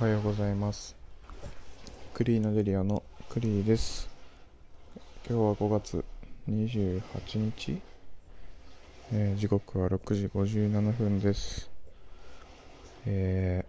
[0.00, 0.94] おはようございます。
[2.14, 4.08] クリーノデリオのクリーです。
[5.28, 6.04] 今日は5月
[6.48, 7.02] 28
[7.38, 7.80] 日、
[9.12, 11.68] えー時刻は6時57分です。
[13.06, 13.64] え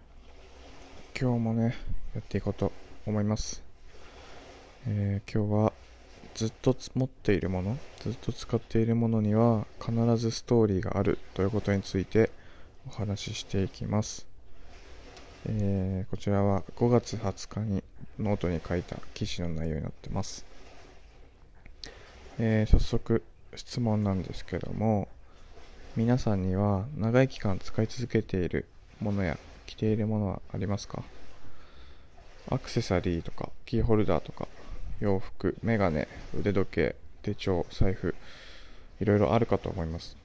[1.16, 1.74] ー今日もね
[2.14, 2.70] やっていこうと
[3.06, 3.64] 思います。
[4.86, 5.72] えー今日は
[6.36, 12.30] ずっと持っているものずっと使っているものには必ずストーリーがあるということについて
[12.86, 14.29] お話ししていきます。
[15.46, 17.82] えーこちらは5月20日に
[18.18, 20.44] ノートに書いた記事の内容になってます。
[22.38, 23.22] えー早速
[23.56, 25.08] 質問なんですけども
[25.96, 28.66] 皆さんには長い期間使い続けている
[29.00, 31.02] ものや着ているものはありますか？
[32.50, 34.46] アクセサリーとかキーホルダーとか
[35.00, 38.14] 洋服、メガネ、腕時計、手帳、財布
[39.00, 40.16] いろいろあるかと思います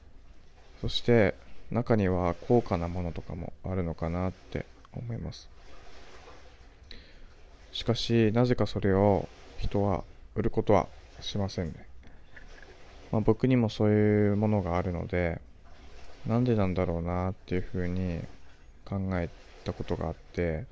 [0.81, 1.35] そして
[1.71, 4.64] 中には高価なものとかもあるのかなって
[4.97, 5.49] 思います。
[7.71, 10.03] しかしなぜかそれを人は
[10.35, 10.87] 売ることは
[11.19, 11.85] しませんね、
[13.11, 15.41] まあ、僕にもそういうものがあるので
[16.25, 18.21] なんでなんだろうなっていうふうに
[18.85, 19.29] 考え
[19.65, 20.65] たことがあって、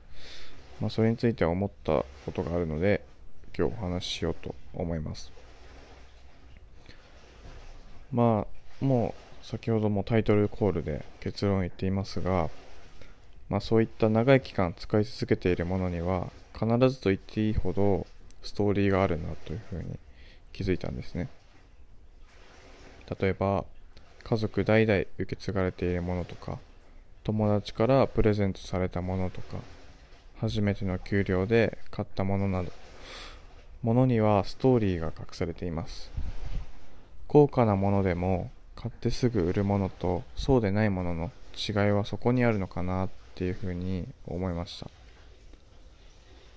[0.80, 3.04] まあ、それについては思ったことがあるので
[3.58, 5.32] 今日お話ししようと思います。
[8.12, 8.46] ま
[8.82, 12.50] あもう先ほどもタイトルコールで結論言っていますが
[13.50, 18.08] まあ、そういった長い期間使い続けているものには必ずと言っていいほど
[18.42, 20.00] ストーリーがあるなというふうに
[20.52, 21.30] 気づいたんですね。
[23.20, 23.66] 例えば
[24.24, 26.58] 家族代々受け継がれているものとか
[27.24, 29.58] 友達からプレゼントされたものとか
[30.40, 32.72] 初めての給料で買ったものなど
[33.82, 36.10] 物にはストーリーが隠されています。
[37.28, 44.90] 高価なものでも買ってすぐ売るものとそうでないものの違いはそこにあるのかなっっていうふうに思いました。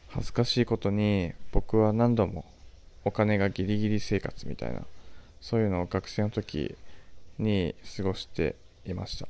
[0.08, 2.44] 恥ずかしいことに僕は何度も
[3.04, 4.82] お金がギリギリ生活みたいな
[5.40, 6.74] そういうのを学生の時
[7.38, 9.26] に過ごしていました。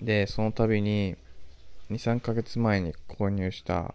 [0.00, 1.16] でその度に
[1.90, 3.94] 23ヶ月前に購入した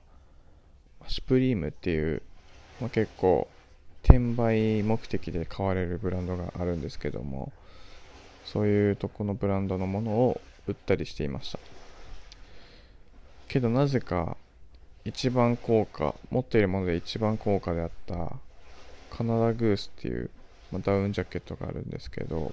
[1.08, 2.22] シュプリームっていう、
[2.82, 3.48] まあ、結構
[4.04, 7.54] 転売目的で買われるブランドがあるんですけども
[8.46, 11.60] そういうとこのブランドのものを売ったりしていました。
[13.54, 14.36] けどなぜか
[15.06, 18.16] 一番高価持っているもので一番高価であった
[19.16, 20.32] カナダグースっていう、
[20.72, 22.52] まあ、ダウンジャケットがあるんですけど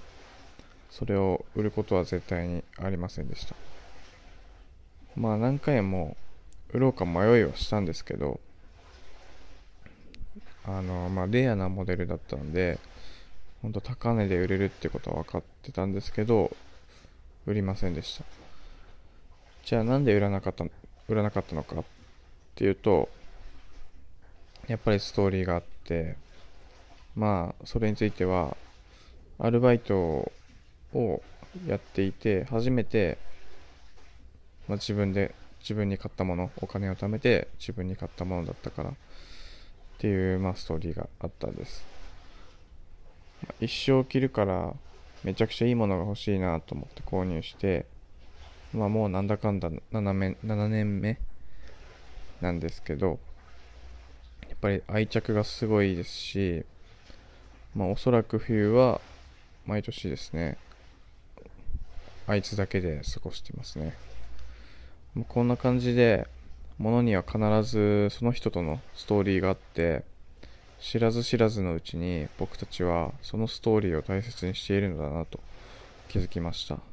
[0.91, 3.55] それを売ることは絶対にありませんでした。
[5.15, 6.15] まあ何回も
[6.71, 8.39] 売ろうか迷いはしたんですけど
[10.65, 12.77] あのまあレアなモデルだったので
[13.63, 16.55] 本当高値で売れるってことは分かってたんですけど
[17.47, 18.23] 売りませんでした。
[19.65, 20.63] じゃあなんで売らなかった
[21.11, 21.83] 売らなかったのかっ
[22.55, 23.09] ていうと
[24.67, 26.15] やっぱりストーリーがあって
[27.15, 28.55] まあそれについては
[29.39, 30.31] アルバイト
[30.93, 31.21] を
[31.67, 33.17] やっていて初めて、
[34.67, 38.93] まあ、自分で自分に買ったものお金を貯めて自分に買ったものだったからっ
[39.97, 41.83] ていう、まあ、ストーリーがあったんです。
[43.59, 44.73] 一生着るから
[45.23, 47.85] めちゃくちゃいいものが欲しいなと思って購入して
[48.73, 51.19] まあもうなんだかんだ 7, 年7年目
[52.41, 53.19] なんですけど
[54.49, 56.65] やっぱり愛着がすごいですし
[57.75, 59.01] まあおそらく冬は
[59.65, 60.57] 毎年ですね
[62.27, 63.93] あいつだけで過ごしてますね。
[65.15, 66.27] もうこんな感じで
[66.77, 70.03] 物には必ずその人とのストーリーがあって
[70.79, 75.39] 知らず知らずのうちに僕たちはそのストーリーを大切にしているのだなと
[76.07, 76.90] 気づきました。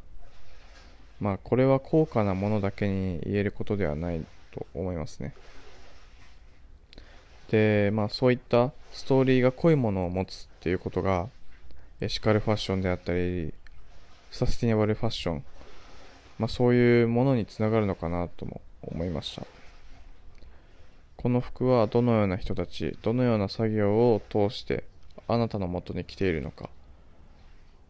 [1.20, 5.34] まあこれは高価なものだけに言えることではないと思いますね。
[7.50, 11.28] でまあそういったストーリーが濃いものを持つっていうことが
[12.00, 13.52] エシカルファッションであったり
[14.30, 15.44] サスティナブルファッション
[16.38, 19.46] まあそういうものにつながるのかなとも思いました。
[21.16, 24.84] この服はどのような人たち、どのような作業を通して
[25.26, 26.70] あなたの元に来ているのか、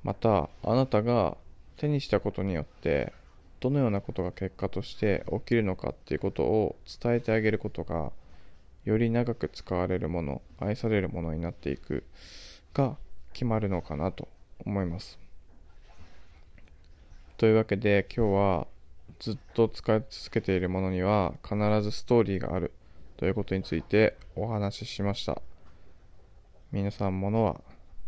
[0.02, 1.36] またあなたが
[1.76, 3.12] 手にしたことによって
[3.60, 8.12] どのようなことが結果として起きるのかっていうことを伝えてあげることが
[8.84, 12.04] より長く使われるもの、愛されるものになっていく
[12.72, 12.96] が
[13.32, 14.28] 決まるのかなと
[14.64, 15.18] 思います。
[17.36, 18.66] というわけで今日は
[19.18, 22.72] ずっと使い続けているものには必ずストーリーがある
[23.16, 25.40] ということについてお話ししました。
[26.70, 27.60] 皆さんものは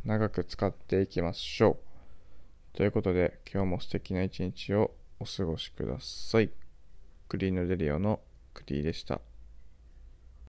[0.04, 1.78] 長く使っていきましょ
[2.74, 2.76] う。
[2.76, 6.50] ということで今日も素敵な一日をお過ごしください。
[7.28, 8.20] クリーンデリオの
[8.54, 9.20] クリーでした。